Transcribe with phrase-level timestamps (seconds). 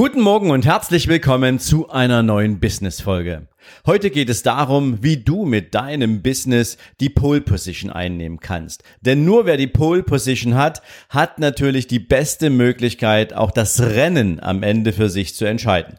[0.00, 3.48] Guten Morgen und herzlich willkommen zu einer neuen Business-Folge.
[3.84, 8.82] Heute geht es darum, wie du mit deinem Business die Pole Position einnehmen kannst.
[9.02, 14.40] Denn nur wer die Pole Position hat, hat natürlich die beste Möglichkeit, auch das Rennen
[14.40, 15.98] am Ende für sich zu entscheiden.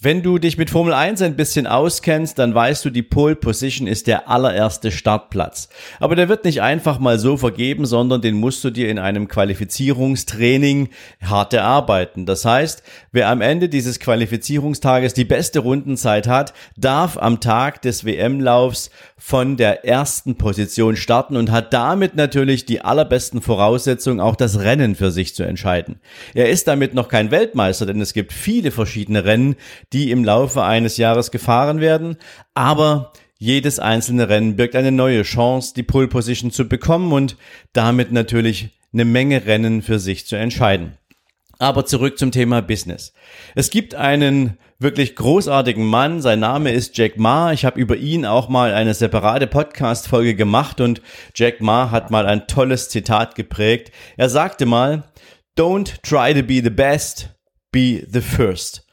[0.00, 3.88] Wenn du dich mit Formel 1 ein bisschen auskennst, dann weißt du, die Pole Position
[3.88, 5.68] ist der allererste Startplatz.
[5.98, 9.26] Aber der wird nicht einfach mal so vergeben, sondern den musst du dir in einem
[9.26, 10.90] Qualifizierungstraining
[11.20, 12.26] hart erarbeiten.
[12.26, 18.04] Das heißt, wer am Ende dieses Qualifizierungstages die beste Rundenzeit hat, darf am Tag des
[18.04, 24.60] WM-Laufs von der ersten Position starten und hat damit natürlich die allerbesten Voraussetzungen, auch das
[24.60, 25.98] Rennen für sich zu entscheiden.
[26.34, 29.56] Er ist damit noch kein Weltmeister, denn es gibt viele verschiedene Rennen,
[29.92, 32.16] die im Laufe eines Jahres gefahren werden,
[32.54, 37.36] aber jedes einzelne Rennen birgt eine neue Chance, die Pole Position zu bekommen und
[37.72, 40.98] damit natürlich eine Menge Rennen für sich zu entscheiden.
[41.60, 43.12] Aber zurück zum Thema Business.
[43.54, 47.52] Es gibt einen wirklich großartigen Mann, sein Name ist Jack Ma.
[47.52, 51.02] Ich habe über ihn auch mal eine separate Podcast-Folge gemacht und
[51.34, 53.90] Jack Ma hat mal ein tolles Zitat geprägt.
[54.16, 55.04] Er sagte mal,
[55.56, 57.30] Don't try to be the best,
[57.72, 58.87] be the first.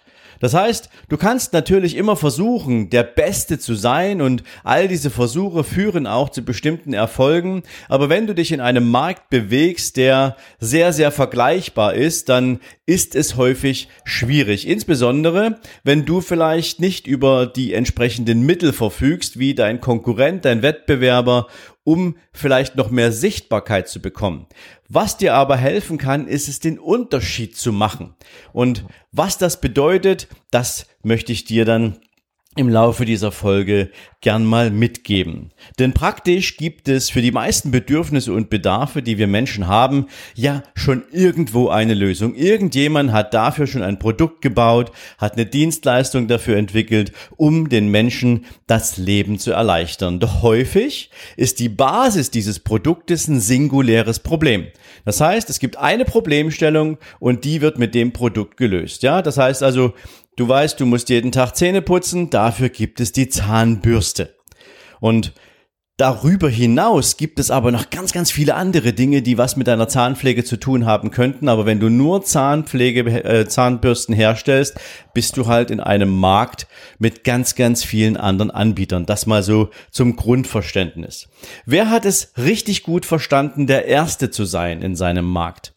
[0.45, 5.63] Das heißt, du kannst natürlich immer versuchen, der Beste zu sein und all diese Versuche
[5.63, 7.63] führen auch zu bestimmten Erfolgen.
[7.89, 13.15] Aber wenn du dich in einem Markt bewegst, der sehr, sehr vergleichbar ist, dann ist
[13.15, 14.67] es häufig schwierig.
[14.67, 21.47] Insbesondere, wenn du vielleicht nicht über die entsprechenden Mittel verfügst, wie dein Konkurrent, dein Wettbewerber
[21.85, 24.47] um vielleicht noch mehr Sichtbarkeit zu bekommen.
[24.87, 28.13] Was dir aber helfen kann, ist es, den Unterschied zu machen.
[28.53, 31.99] Und was das bedeutet, das möchte ich dir dann
[32.55, 33.89] im Laufe dieser Folge
[34.21, 35.51] gern mal mitgeben.
[35.77, 40.63] Denn praktisch gibt es für die meisten Bedürfnisse und Bedarfe, die wir Menschen haben, ja
[40.73, 42.33] schon irgendwo eine Lösung.
[42.33, 48.45] Irgendjemand hat dafür schon ein Produkt gebaut, hat eine Dienstleistung dafür entwickelt, um den Menschen
[48.67, 50.19] das Leben zu erleichtern.
[50.19, 54.67] Doch häufig ist die Basis dieses Produktes ein singuläres Problem.
[55.03, 59.03] Das heißt, es gibt eine Problemstellung und die wird mit dem Produkt gelöst.
[59.03, 59.93] Ja, das heißt also,
[60.35, 64.35] Du weißt, du musst jeden Tag Zähne putzen, dafür gibt es die Zahnbürste.
[64.99, 65.33] Und
[65.97, 69.87] Darüber hinaus gibt es aber noch ganz, ganz viele andere Dinge, die was mit deiner
[69.87, 71.47] Zahnpflege zu tun haben könnten.
[71.47, 74.77] Aber wenn du nur Zahnpflege, äh, Zahnbürsten herstellst,
[75.13, 76.67] bist du halt in einem Markt
[76.99, 79.05] mit ganz, ganz vielen anderen Anbietern.
[79.05, 81.29] Das mal so zum Grundverständnis.
[81.65, 85.74] Wer hat es richtig gut verstanden, der Erste zu sein in seinem Markt?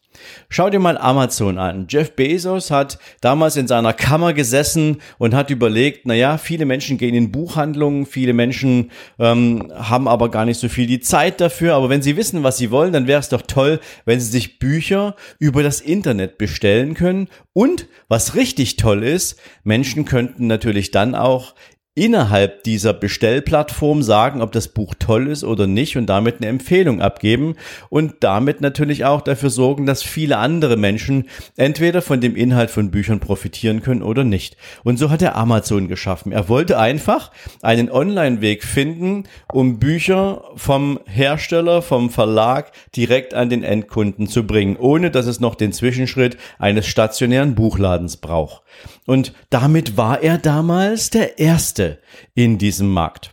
[0.49, 1.87] Schau dir mal Amazon an.
[1.89, 7.15] Jeff Bezos hat damals in seiner Kammer gesessen und hat überlegt, naja, viele Menschen gehen
[7.15, 11.75] in Buchhandlungen, viele Menschen ähm, haben aber gar nicht so viel die Zeit dafür.
[11.75, 14.59] Aber wenn sie wissen, was sie wollen, dann wäre es doch toll, wenn sie sich
[14.59, 17.27] Bücher über das Internet bestellen können.
[17.53, 21.55] Und was richtig toll ist, Menschen könnten natürlich dann auch
[21.99, 27.01] innerhalb dieser Bestellplattform sagen, ob das Buch toll ist oder nicht und damit eine Empfehlung
[27.01, 27.55] abgeben
[27.89, 31.25] und damit natürlich auch dafür sorgen, dass viele andere Menschen
[31.57, 34.55] entweder von dem Inhalt von Büchern profitieren können oder nicht.
[34.85, 36.31] Und so hat er Amazon geschaffen.
[36.31, 43.63] Er wollte einfach einen Online-Weg finden, um Bücher vom Hersteller, vom Verlag direkt an den
[43.63, 48.61] Endkunden zu bringen, ohne dass es noch den Zwischenschritt eines stationären Buchladens braucht.
[49.05, 51.88] Und damit war er damals der Erste
[52.35, 53.31] in diesem Markt.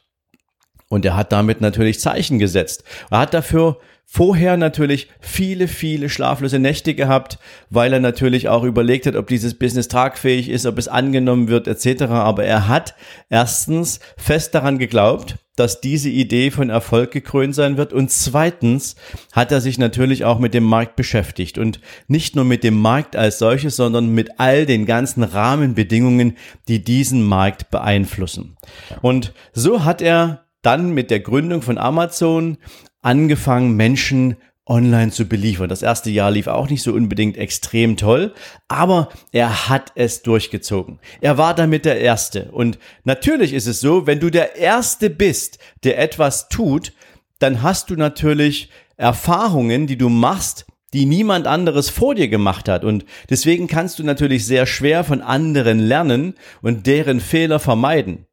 [0.88, 2.84] Und er hat damit natürlich Zeichen gesetzt.
[3.10, 7.38] Er hat dafür vorher natürlich viele, viele schlaflose Nächte gehabt,
[7.70, 11.66] weil er natürlich auch überlegt hat, ob dieses Business tragfähig ist, ob es angenommen wird,
[11.66, 12.04] etc.
[12.04, 12.94] Aber er hat
[13.28, 17.92] erstens fest daran geglaubt, dass diese Idee von Erfolg gekrönt sein wird.
[17.92, 18.94] Und zweitens
[19.32, 23.16] hat er sich natürlich auch mit dem Markt beschäftigt und nicht nur mit dem Markt
[23.16, 26.36] als solches, sondern mit all den ganzen Rahmenbedingungen,
[26.68, 28.56] die diesen Markt beeinflussen.
[29.02, 32.58] Und so hat er dann mit der Gründung von Amazon
[33.00, 35.68] angefangen, Menschen online zu beliefern.
[35.68, 38.34] Das erste Jahr lief auch nicht so unbedingt extrem toll,
[38.68, 40.98] aber er hat es durchgezogen.
[41.20, 42.50] Er war damit der Erste.
[42.50, 46.92] Und natürlich ist es so, wenn du der Erste bist, der etwas tut,
[47.38, 52.84] dann hast du natürlich Erfahrungen, die du machst, die niemand anderes vor dir gemacht hat.
[52.84, 58.26] Und deswegen kannst du natürlich sehr schwer von anderen lernen und deren Fehler vermeiden.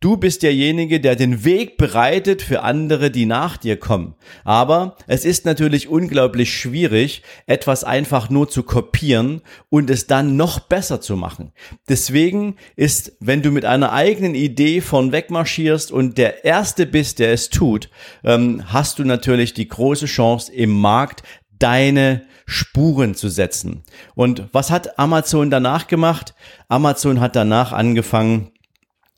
[0.00, 4.14] Du bist derjenige, der den Weg bereitet für andere, die nach dir kommen.
[4.44, 10.60] Aber es ist natürlich unglaublich schwierig, etwas einfach nur zu kopieren und es dann noch
[10.60, 11.50] besser zu machen.
[11.88, 17.32] Deswegen ist, wenn du mit einer eigenen Idee von wegmarschierst und der Erste bist, der
[17.32, 17.90] es tut,
[18.22, 21.24] ähm, hast du natürlich die große Chance im Markt
[21.58, 23.82] deine Spuren zu setzen.
[24.14, 26.34] Und was hat Amazon danach gemacht?
[26.68, 28.52] Amazon hat danach angefangen,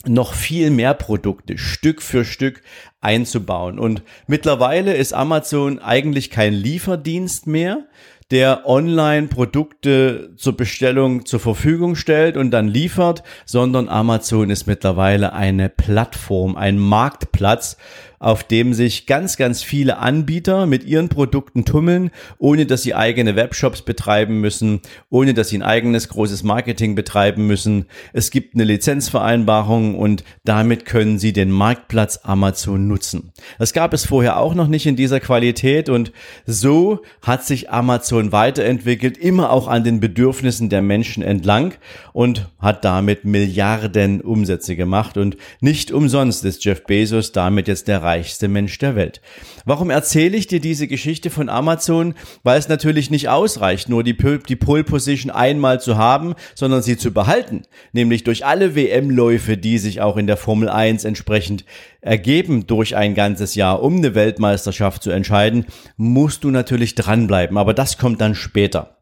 [0.07, 2.63] noch viel mehr Produkte Stück für Stück
[3.01, 3.79] einzubauen.
[3.79, 7.87] Und mittlerweile ist Amazon eigentlich kein Lieferdienst mehr,
[8.31, 15.69] der Online-Produkte zur Bestellung zur Verfügung stellt und dann liefert, sondern Amazon ist mittlerweile eine
[15.69, 17.77] Plattform, ein Marktplatz,
[18.21, 23.35] auf dem sich ganz, ganz viele Anbieter mit ihren Produkten tummeln, ohne dass sie eigene
[23.35, 27.87] Webshops betreiben müssen, ohne dass sie ein eigenes großes Marketing betreiben müssen.
[28.13, 33.33] Es gibt eine Lizenzvereinbarung und damit können sie den Marktplatz Amazon nutzen.
[33.59, 36.13] Das gab es vorher auch noch nicht in dieser Qualität und
[36.45, 41.73] so hat sich Amazon weiterentwickelt, immer auch an den Bedürfnissen der Menschen entlang
[42.13, 48.10] und hat damit Milliarden Umsätze gemacht und nicht umsonst ist Jeff Bezos damit jetzt der
[48.11, 49.21] reichste Mensch der Welt.
[49.65, 52.15] Warum erzähle ich dir diese Geschichte von Amazon?
[52.43, 54.17] Weil es natürlich nicht ausreicht, nur die,
[54.49, 57.63] die Pole Position einmal zu haben, sondern sie zu behalten.
[57.93, 61.65] Nämlich durch alle WM-Läufe, die sich auch in der Formel 1 entsprechend
[62.01, 65.67] ergeben durch ein ganzes Jahr, um eine Weltmeisterschaft zu entscheiden,
[65.97, 67.59] musst du natürlich dranbleiben.
[67.59, 69.00] Aber das kommt dann später.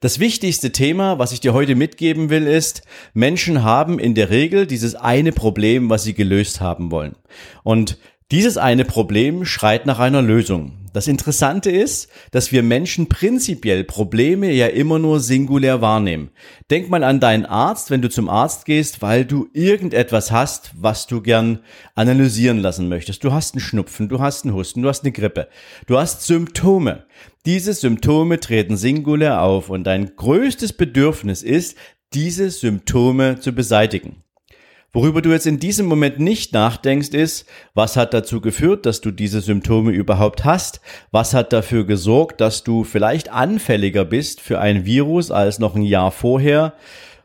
[0.00, 2.82] Das wichtigste Thema, was ich dir heute mitgeben will, ist,
[3.14, 7.16] Menschen haben in der Regel dieses eine Problem, was sie gelöst haben wollen.
[7.62, 7.98] Und
[8.30, 10.72] dieses eine Problem schreit nach einer Lösung.
[10.96, 16.30] Das Interessante ist, dass wir Menschen prinzipiell Probleme ja immer nur singulär wahrnehmen.
[16.70, 21.06] Denk mal an deinen Arzt, wenn du zum Arzt gehst, weil du irgendetwas hast, was
[21.06, 21.58] du gern
[21.96, 23.22] analysieren lassen möchtest.
[23.24, 25.48] Du hast einen Schnupfen, du hast einen Husten, du hast eine Grippe.
[25.86, 27.04] Du hast Symptome.
[27.44, 31.76] Diese Symptome treten singulär auf und dein größtes Bedürfnis ist,
[32.14, 34.22] diese Symptome zu beseitigen.
[34.92, 39.10] Worüber du jetzt in diesem Moment nicht nachdenkst, ist, was hat dazu geführt, dass du
[39.10, 40.80] diese Symptome überhaupt hast?
[41.10, 45.82] Was hat dafür gesorgt, dass du vielleicht anfälliger bist für ein Virus als noch ein
[45.82, 46.72] Jahr vorher?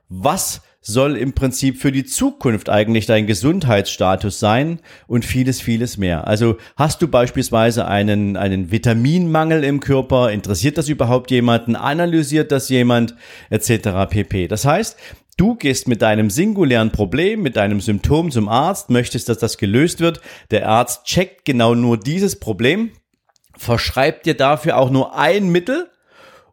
[0.10, 6.28] Was soll im Prinzip für die Zukunft eigentlich dein Gesundheitsstatus sein und vieles, vieles mehr.
[6.28, 12.68] Also hast du beispielsweise einen, einen Vitaminmangel im Körper, interessiert das überhaupt jemanden, analysiert das
[12.70, 13.16] jemand,
[13.52, 14.10] etc.
[14.10, 14.48] pp.
[14.48, 14.98] Das heißt,
[15.42, 20.00] Du gehst mit deinem singulären Problem, mit deinem Symptom zum Arzt, möchtest, dass das gelöst
[20.00, 20.22] wird.
[20.52, 22.92] Der Arzt checkt genau nur dieses Problem,
[23.58, 25.90] verschreibt dir dafür auch nur ein Mittel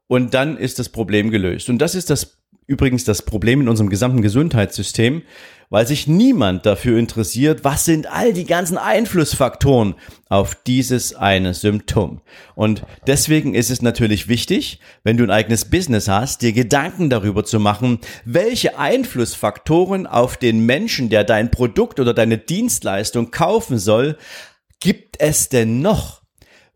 [0.06, 1.68] und dann ist das Problem gelöst.
[1.68, 2.37] Und das ist das
[2.68, 5.22] übrigens das Problem in unserem gesamten Gesundheitssystem
[5.70, 9.94] weil sich niemand dafür interessiert, was sind all die ganzen Einflussfaktoren
[10.28, 12.20] auf dieses eine Symptom.
[12.54, 17.44] Und deswegen ist es natürlich wichtig, wenn du ein eigenes Business hast, dir Gedanken darüber
[17.44, 24.16] zu machen, welche Einflussfaktoren auf den Menschen, der dein Produkt oder deine Dienstleistung kaufen soll,
[24.80, 26.17] gibt es denn noch?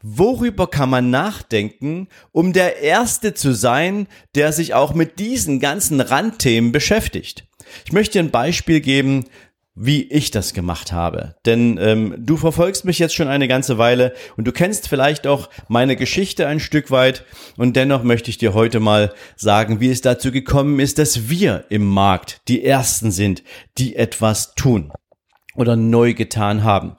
[0.03, 6.01] Worüber kann man nachdenken, um der Erste zu sein, der sich auch mit diesen ganzen
[6.01, 7.45] Randthemen beschäftigt?
[7.85, 9.27] Ich möchte dir ein Beispiel geben,
[9.75, 11.37] wie ich das gemacht habe.
[11.47, 15.49] Denn ähm, du verfolgst mich jetzt schon eine ganze Weile und du kennst vielleicht auch
[15.69, 17.25] meine Geschichte ein Stück weit.
[17.57, 21.65] Und dennoch möchte ich dir heute mal sagen, wie es dazu gekommen ist, dass wir
[21.71, 23.43] im Markt die Ersten sind,
[23.79, 24.93] die etwas tun
[25.55, 26.97] oder neu getan haben.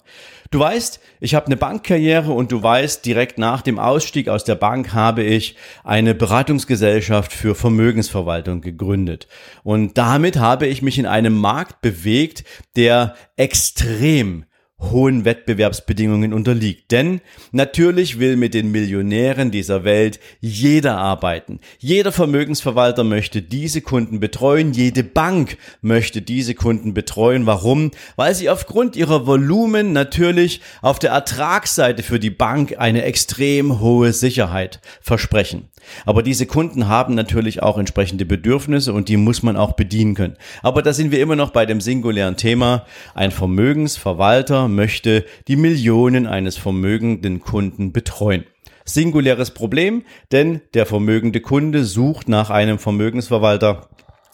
[0.53, 4.53] Du weißt, ich habe eine Bankkarriere und du weißt, direkt nach dem Ausstieg aus der
[4.53, 9.27] Bank habe ich eine Beratungsgesellschaft für Vermögensverwaltung gegründet.
[9.63, 12.43] Und damit habe ich mich in einem Markt bewegt,
[12.75, 14.45] der extrem
[14.91, 16.91] hohen Wettbewerbsbedingungen unterliegt.
[16.91, 17.21] Denn
[17.51, 21.59] natürlich will mit den Millionären dieser Welt jeder arbeiten.
[21.79, 27.45] Jeder Vermögensverwalter möchte diese Kunden betreuen, jede Bank möchte diese Kunden betreuen.
[27.45, 27.91] Warum?
[28.15, 34.13] Weil sie aufgrund ihrer Volumen natürlich auf der Ertragsseite für die Bank eine extrem hohe
[34.13, 35.69] Sicherheit versprechen.
[36.05, 40.37] Aber diese Kunden haben natürlich auch entsprechende Bedürfnisse und die muss man auch bedienen können.
[40.61, 42.85] Aber da sind wir immer noch bei dem singulären Thema.
[43.13, 48.45] Ein Vermögensverwalter möchte die Millionen eines vermögenden Kunden betreuen.
[48.85, 53.89] Singuläres Problem, denn der vermögende Kunde sucht nach einem Vermögensverwalter,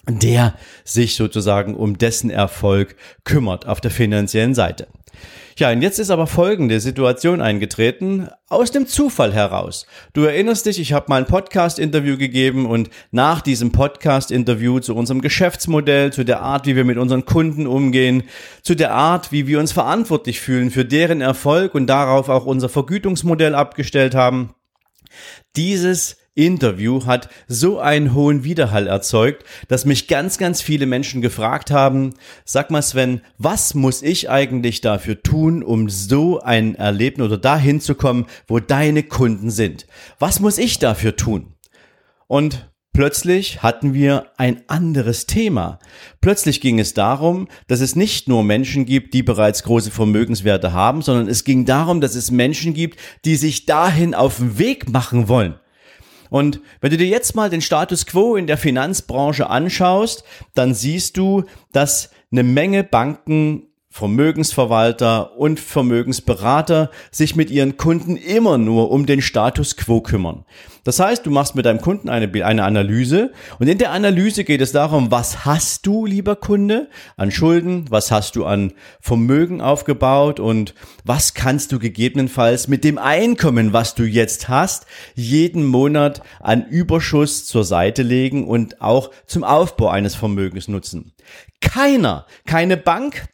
[0.07, 4.87] der sich sozusagen um dessen Erfolg kümmert auf der finanziellen Seite.
[5.59, 9.87] Ja, und jetzt ist aber folgende Situation eingetreten, aus dem Zufall heraus.
[10.13, 15.19] Du erinnerst dich, ich habe mal ein Podcast-Interview gegeben und nach diesem Podcast-Interview zu unserem
[15.19, 18.23] Geschäftsmodell, zu der Art, wie wir mit unseren Kunden umgehen,
[18.63, 22.69] zu der Art, wie wir uns verantwortlich fühlen für deren Erfolg und darauf auch unser
[22.69, 24.55] Vergütungsmodell abgestellt haben.
[25.57, 26.15] Dieses
[26.45, 32.13] Interview hat so einen hohen Widerhall erzeugt, dass mich ganz, ganz viele Menschen gefragt haben,
[32.45, 37.81] sag mal Sven, was muss ich eigentlich dafür tun, um so ein Erlebnis oder dahin
[37.81, 39.85] zu kommen, wo deine Kunden sind?
[40.17, 41.53] Was muss ich dafür tun?
[42.27, 45.79] Und Plötzlich hatten wir ein anderes Thema.
[46.19, 51.01] Plötzlich ging es darum, dass es nicht nur Menschen gibt, die bereits große Vermögenswerte haben,
[51.01, 55.29] sondern es ging darum, dass es Menschen gibt, die sich dahin auf den Weg machen
[55.29, 55.55] wollen.
[56.29, 61.17] Und wenn du dir jetzt mal den Status quo in der Finanzbranche anschaust, dann siehst
[61.17, 63.68] du, dass eine Menge Banken
[63.99, 70.45] Vermögensverwalter und Vermögensberater sich mit ihren Kunden immer nur um den Status quo kümmern.
[70.85, 74.61] Das heißt, du machst mit deinem Kunden eine, eine Analyse und in der Analyse geht
[74.61, 76.87] es darum, was hast du, lieber Kunde,
[77.17, 82.97] an Schulden, was hast du an Vermögen aufgebaut und was kannst du gegebenenfalls mit dem
[82.97, 89.43] Einkommen, was du jetzt hast, jeden Monat an Überschuss zur Seite legen und auch zum
[89.43, 91.11] Aufbau eines Vermögens nutzen.
[91.59, 93.27] Keiner, keine Bank,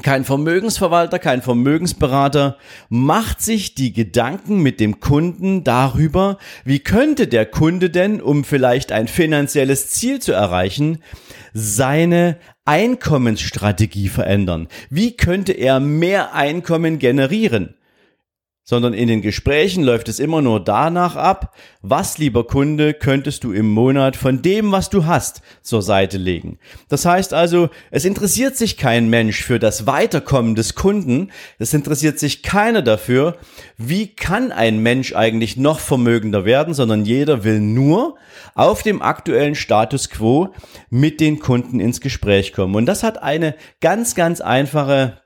[0.00, 2.56] kein Vermögensverwalter, kein Vermögensberater
[2.88, 8.90] macht sich die Gedanken mit dem Kunden darüber, wie könnte der Kunde denn, um vielleicht
[8.90, 10.98] ein finanzielles Ziel zu erreichen,
[11.52, 14.68] seine Einkommensstrategie verändern?
[14.88, 17.74] Wie könnte er mehr Einkommen generieren?
[18.64, 23.52] Sondern in den Gesprächen läuft es immer nur danach ab, was, lieber Kunde, könntest du
[23.52, 26.58] im Monat von dem, was du hast, zur Seite legen.
[26.88, 32.20] Das heißt also, es interessiert sich kein Mensch für das Weiterkommen des Kunden, es interessiert
[32.20, 33.36] sich keiner dafür,
[33.78, 38.16] wie kann ein Mensch eigentlich noch vermögender werden, sondern jeder will nur
[38.54, 40.54] auf dem aktuellen Status quo
[40.88, 42.76] mit den Kunden ins Gespräch kommen.
[42.76, 45.20] Und das hat eine ganz, ganz einfache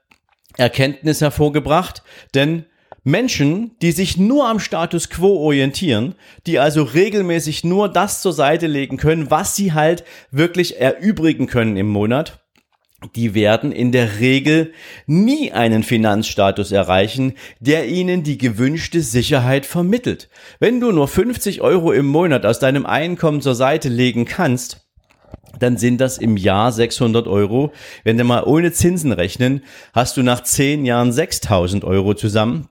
[0.56, 2.02] Erkenntnis hervorgebracht,
[2.34, 2.64] denn
[3.06, 6.16] Menschen, die sich nur am Status quo orientieren,
[6.48, 11.76] die also regelmäßig nur das zur Seite legen können, was sie halt wirklich erübrigen können
[11.76, 12.44] im Monat,
[13.14, 14.72] die werden in der Regel
[15.06, 20.28] nie einen Finanzstatus erreichen, der ihnen die gewünschte Sicherheit vermittelt.
[20.58, 24.84] Wenn du nur 50 Euro im Monat aus deinem Einkommen zur Seite legen kannst,
[25.60, 27.72] dann sind das im Jahr 600 Euro.
[28.02, 32.68] Wenn wir mal ohne Zinsen rechnen, hast du nach 10 Jahren 6000 Euro zusammen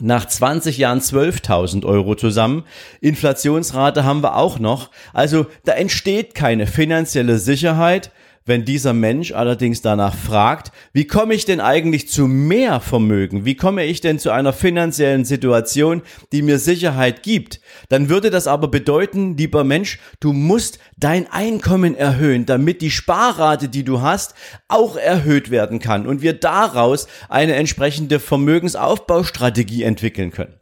[0.00, 2.64] nach 20 Jahren 12.000 Euro zusammen.
[3.00, 4.90] Inflationsrate haben wir auch noch.
[5.12, 8.10] Also da entsteht keine finanzielle Sicherheit,
[8.46, 13.44] wenn dieser Mensch allerdings danach fragt, wie komme ich denn eigentlich zu mehr Vermögen?
[13.44, 17.60] Wie komme ich denn zu einer finanziellen Situation, die mir Sicherheit gibt?
[17.88, 23.68] Dann würde das aber bedeuten, lieber Mensch, du musst dein Einkommen erhöhen, damit die Sparrate,
[23.68, 24.34] die du hast,
[24.68, 30.54] auch erhöht werden kann und wir daraus eine entsprechende Vermögensaufbaustrategie entwickeln können.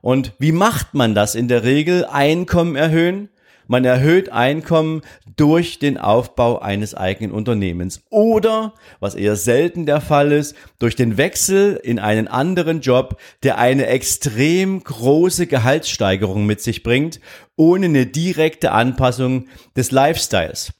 [0.00, 2.06] Und wie macht man das in der Regel?
[2.06, 3.28] Einkommen erhöhen,
[3.68, 5.02] man erhöht Einkommen
[5.36, 11.16] durch den Aufbau eines eigenen Unternehmens oder, was eher selten der Fall ist, durch den
[11.16, 17.20] Wechsel in einen anderen Job, der eine extrem große Gehaltssteigerung mit sich bringt,
[17.56, 19.46] ohne eine direkte Anpassung
[19.76, 20.72] des Lifestyles.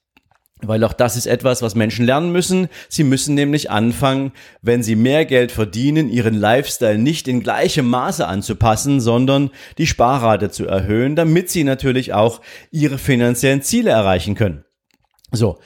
[0.61, 2.69] Weil auch das ist etwas, was Menschen lernen müssen.
[2.89, 8.27] Sie müssen nämlich anfangen, wenn sie mehr Geld verdienen, ihren Lifestyle nicht in gleichem Maße
[8.27, 12.41] anzupassen, sondern die Sparrate zu erhöhen, damit sie natürlich auch
[12.73, 14.65] ihre finanziellen Ziele erreichen können.
[15.31, 15.59] So,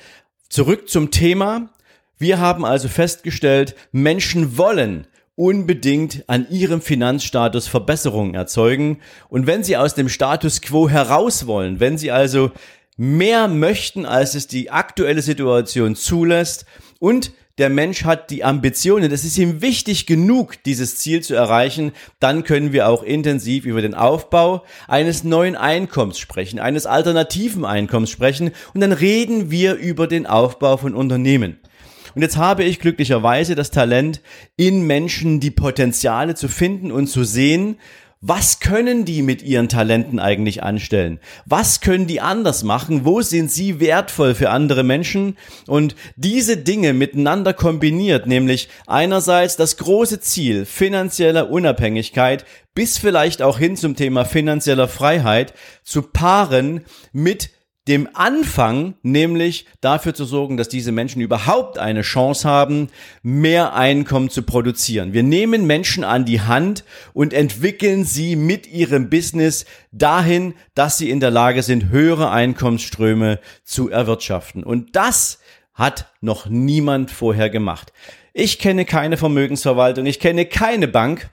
[0.48, 1.70] zurück zum Thema.
[2.18, 8.98] Wir haben also festgestellt, Menschen wollen unbedingt an ihrem Finanzstatus Verbesserungen erzeugen.
[9.28, 12.52] Und wenn sie aus dem Status quo heraus wollen, wenn sie also
[12.96, 16.66] mehr möchten, als es die aktuelle Situation zulässt.
[16.98, 21.92] Und der Mensch hat die Ambitionen, das ist ihm wichtig genug, dieses Ziel zu erreichen,
[22.18, 28.10] dann können wir auch intensiv über den Aufbau eines neuen Einkommens sprechen, eines alternativen Einkommens
[28.10, 28.52] sprechen.
[28.72, 31.58] Und dann reden wir über den Aufbau von Unternehmen.
[32.14, 34.22] Und jetzt habe ich glücklicherweise das Talent,
[34.56, 37.76] in Menschen die Potenziale zu finden und zu sehen,
[38.24, 41.18] was können die mit ihren Talenten eigentlich anstellen?
[41.44, 43.04] Was können die anders machen?
[43.04, 45.36] Wo sind sie wertvoll für andere Menschen?
[45.66, 53.58] Und diese Dinge miteinander kombiniert, nämlich einerseits das große Ziel finanzieller Unabhängigkeit bis vielleicht auch
[53.58, 55.52] hin zum Thema finanzieller Freiheit
[55.82, 57.50] zu paaren mit
[57.88, 62.90] dem Anfang nämlich dafür zu sorgen, dass diese Menschen überhaupt eine Chance haben,
[63.22, 65.12] mehr Einkommen zu produzieren.
[65.12, 71.10] Wir nehmen Menschen an die Hand und entwickeln sie mit ihrem Business dahin, dass sie
[71.10, 74.62] in der Lage sind, höhere Einkommensströme zu erwirtschaften.
[74.62, 75.40] Und das
[75.74, 77.92] hat noch niemand vorher gemacht.
[78.32, 81.30] Ich kenne keine Vermögensverwaltung, ich kenne keine Bank,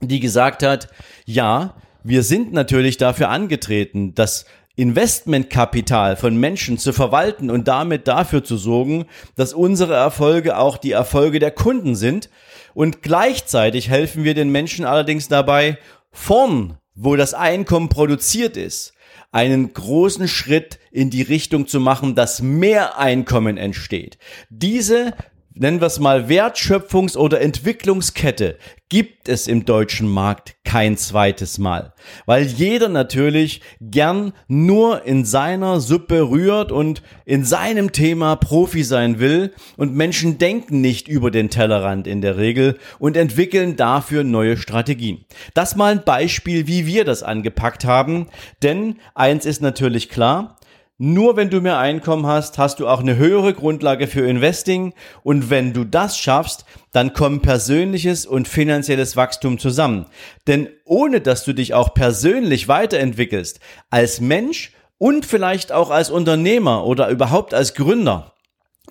[0.00, 0.88] die gesagt hat,
[1.24, 4.46] ja, wir sind natürlich dafür angetreten, das
[4.78, 10.92] Investmentkapital von Menschen zu verwalten und damit dafür zu sorgen, dass unsere Erfolge auch die
[10.92, 12.30] Erfolge der Kunden sind.
[12.74, 15.78] Und gleichzeitig helfen wir den Menschen allerdings dabei,
[16.12, 18.92] vorn, wo das Einkommen produziert ist,
[19.32, 24.16] einen großen Schritt in die Richtung zu machen, dass mehr Einkommen entsteht.
[24.48, 25.12] Diese
[25.58, 28.56] nennen wir es mal Wertschöpfungs- oder Entwicklungskette,
[28.88, 31.92] gibt es im deutschen Markt kein zweites Mal.
[32.26, 39.18] Weil jeder natürlich gern nur in seiner Suppe rührt und in seinem Thema Profi sein
[39.18, 44.56] will und Menschen denken nicht über den Tellerrand in der Regel und entwickeln dafür neue
[44.56, 45.24] Strategien.
[45.54, 48.28] Das mal ein Beispiel, wie wir das angepackt haben,
[48.62, 50.58] denn eins ist natürlich klar,
[51.00, 54.94] nur wenn du mehr Einkommen hast, hast du auch eine höhere Grundlage für Investing.
[55.22, 60.06] Und wenn du das schaffst, dann kommen persönliches und finanzielles Wachstum zusammen.
[60.48, 66.84] Denn ohne dass du dich auch persönlich weiterentwickelst, als Mensch und vielleicht auch als Unternehmer
[66.84, 68.34] oder überhaupt als Gründer,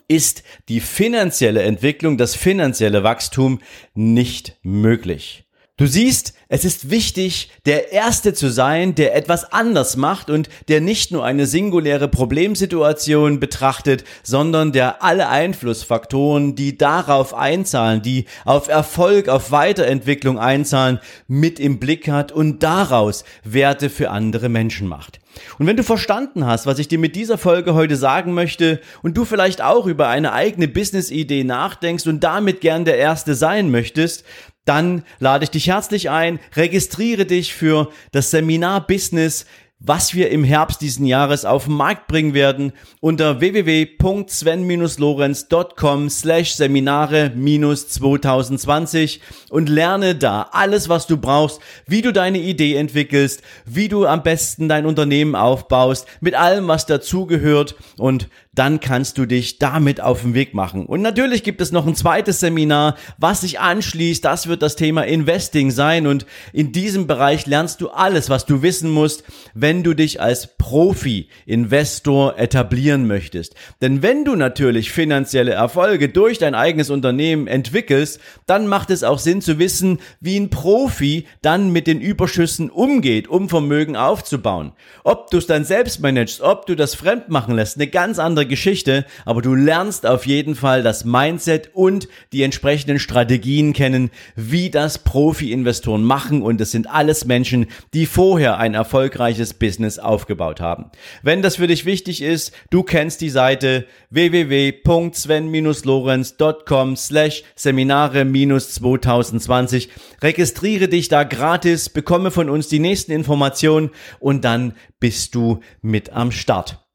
[0.07, 3.59] ist die finanzielle Entwicklung, das finanzielle Wachstum
[3.93, 5.46] nicht möglich.
[5.79, 10.81] Du siehst, es ist wichtig, der Erste zu sein, der etwas anders macht und der
[10.81, 18.69] nicht nur eine singuläre Problemsituation betrachtet, sondern der alle Einflussfaktoren, die darauf einzahlen, die auf
[18.69, 25.19] Erfolg, auf Weiterentwicklung einzahlen, mit im Blick hat und daraus Werte für andere Menschen macht.
[25.59, 29.15] Und wenn du verstanden hast, was ich dir mit dieser Folge heute sagen möchte und
[29.15, 34.23] du vielleicht auch über eine eigene Business-Idee nachdenkst und damit gern der Erste sein möchtest,
[34.67, 39.45] dann lade ich dich herzlich ein, registriere dich für das Seminar Business
[39.79, 47.31] was wir im Herbst diesen Jahres auf den Markt bringen werden unter www.sven-lorenz.com slash Seminare
[47.35, 49.21] 2020
[49.51, 54.23] und lerne da alles, was du brauchst, wie du deine Idee entwickelst, wie du am
[54.23, 60.21] besten dein Unternehmen aufbaust, mit allem, was dazugehört und dann kannst du dich damit auf
[60.21, 60.87] den Weg machen.
[60.87, 64.25] Und natürlich gibt es noch ein zweites Seminar, was sich anschließt.
[64.25, 66.07] Das wird das Thema Investing sein.
[66.07, 70.57] Und in diesem Bereich lernst du alles, was du wissen musst, wenn du dich als
[70.57, 73.53] Profi-Investor etablieren möchtest.
[73.81, 79.19] Denn wenn du natürlich finanzielle Erfolge durch dein eigenes Unternehmen entwickelst, dann macht es auch
[79.19, 84.71] Sinn zu wissen, wie ein Profi dann mit den Überschüssen umgeht, um Vermögen aufzubauen.
[85.03, 88.46] Ob du es dann selbst managst, ob du das fremd machen lässt, eine ganz andere
[88.47, 94.69] Geschichte, aber du lernst auf jeden Fall das Mindset und die entsprechenden Strategien kennen, wie
[94.69, 100.85] das Profi-Investoren machen und es sind alles Menschen, die vorher ein erfolgreiches Business aufgebaut haben.
[101.21, 109.89] Wenn das für dich wichtig ist, du kennst die Seite www.sven-lorenz.com slash Seminare-2020.
[110.21, 116.11] Registriere dich da gratis, bekomme von uns die nächsten Informationen und dann bist du mit
[116.11, 116.86] am Start.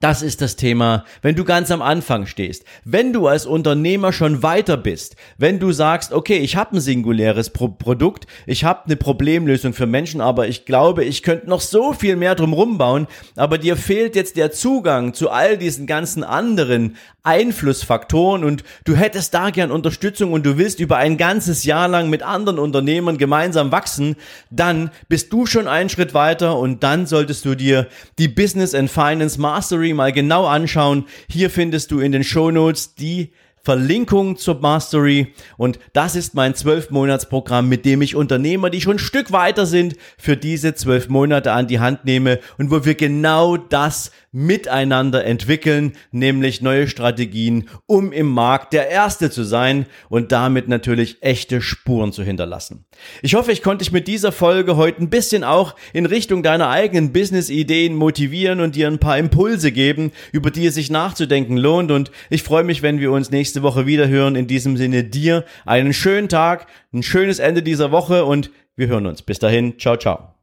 [0.00, 2.62] Das ist das Thema, wenn du ganz am Anfang stehst.
[2.84, 7.50] Wenn du als Unternehmer schon weiter bist, wenn du sagst, okay, ich habe ein singuläres
[7.50, 11.92] Pro Produkt, ich habe eine Problemlösung für Menschen, aber ich glaube, ich könnte noch so
[11.92, 16.96] viel mehr drumherum bauen, aber dir fehlt jetzt der Zugang zu all diesen ganzen anderen
[17.24, 22.08] Einflussfaktoren und du hättest da gern Unterstützung und du willst über ein ganzes Jahr lang
[22.08, 24.14] mit anderen Unternehmern gemeinsam wachsen,
[24.50, 28.90] dann bist du schon einen Schritt weiter und dann solltest du dir die Business and
[28.90, 31.06] Finance Mastery Mastery mal genau anschauen.
[31.28, 36.54] Hier findest du in den Show Notes die Verlinkung zur Mastery und das ist mein
[36.54, 41.52] 12-Monats-Programm, mit dem ich Unternehmer, die schon ein Stück weiter sind, für diese 12 Monate
[41.52, 48.12] an die Hand nehme und wo wir genau das miteinander entwickeln, nämlich neue Strategien, um
[48.12, 52.84] im Markt der Erste zu sein und damit natürlich echte Spuren zu hinterlassen.
[53.22, 56.68] Ich hoffe, ich konnte dich mit dieser Folge heute ein bisschen auch in Richtung deiner
[56.68, 61.90] eigenen Business-Ideen motivieren und dir ein paar Impulse geben, über die es sich nachzudenken lohnt
[61.90, 64.36] und ich freue mich, wenn wir uns nächste Woche wieder hören.
[64.36, 69.06] In diesem Sinne dir einen schönen Tag, ein schönes Ende dieser Woche und wir hören
[69.06, 69.22] uns.
[69.22, 70.37] Bis dahin, ciao, ciao.